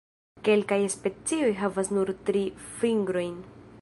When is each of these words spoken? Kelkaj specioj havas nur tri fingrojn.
Kelkaj 0.47 0.77
specioj 0.93 1.51
havas 1.59 1.93
nur 1.99 2.13
tri 2.31 2.43
fingrojn. 2.81 3.37